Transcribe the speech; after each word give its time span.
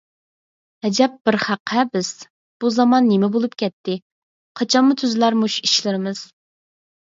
ئەجەب 0.87 1.17
بىر 1.27 1.35
خەق-ھە 1.43 1.83
بىز! 1.97 2.09
بۇ 2.63 2.71
زامان 2.77 3.09
نېمە 3.11 3.29
بولۇپ 3.37 3.53
كەتتى؟ 3.65 3.99
قاچانمۇ 4.63 4.97
تۈزىلەر 5.03 5.39
مۇشۇ 5.43 5.63
ئىشلىرىمىز؟! 5.71 6.25